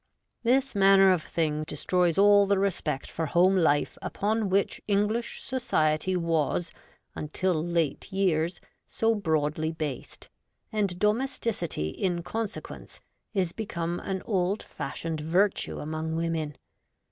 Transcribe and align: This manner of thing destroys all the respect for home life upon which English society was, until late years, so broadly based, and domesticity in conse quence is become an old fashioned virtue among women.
This 0.41 0.73
manner 0.73 1.11
of 1.11 1.21
thing 1.21 1.63
destroys 1.67 2.17
all 2.17 2.47
the 2.47 2.57
respect 2.57 3.11
for 3.11 3.27
home 3.27 3.55
life 3.55 3.99
upon 4.01 4.49
which 4.49 4.81
English 4.87 5.43
society 5.43 6.15
was, 6.17 6.71
until 7.13 7.63
late 7.63 8.11
years, 8.11 8.59
so 8.87 9.13
broadly 9.13 9.71
based, 9.71 10.27
and 10.71 10.97
domesticity 10.97 11.89
in 11.89 12.23
conse 12.23 12.59
quence 12.59 12.99
is 13.35 13.51
become 13.53 13.99
an 13.99 14.23
old 14.25 14.63
fashioned 14.63 15.19
virtue 15.19 15.77
among 15.77 16.15
women. 16.15 16.57